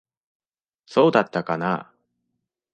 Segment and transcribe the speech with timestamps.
[0.87, 1.93] そうだったかなあ。